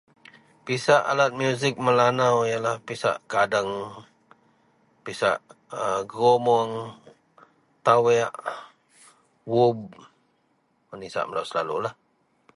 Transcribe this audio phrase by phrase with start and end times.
[0.65, 3.69] Pisak alat musik Melanau yenlah pisak gadeng,
[5.05, 5.37] pisak
[5.85, 6.71] engkromong,
[7.85, 8.33] tawaek,
[9.51, 9.77] wob
[10.87, 11.93] wak nisak melou selalu lah.